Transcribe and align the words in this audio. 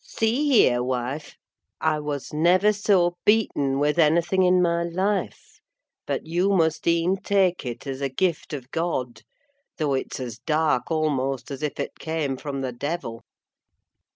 "See 0.03 0.49
here, 0.49 0.81
wife! 0.81 1.35
I 1.79 1.99
was 1.99 2.33
never 2.33 2.73
so 2.73 3.17
beaten 3.23 3.77
with 3.77 3.99
anything 3.99 4.41
in 4.41 4.59
my 4.59 4.81
life: 4.81 5.59
but 6.07 6.25
you 6.25 6.49
must 6.49 6.87
e'en 6.87 7.17
take 7.17 7.67
it 7.67 7.85
as 7.85 8.01
a 8.01 8.09
gift 8.09 8.51
of 8.51 8.71
God; 8.71 9.21
though 9.77 9.93
it's 9.93 10.19
as 10.19 10.39
dark 10.39 10.89
almost 10.89 11.51
as 11.51 11.61
if 11.61 11.79
it 11.79 11.99
came 11.99 12.35
from 12.35 12.61
the 12.61 12.71
devil." 12.73 13.21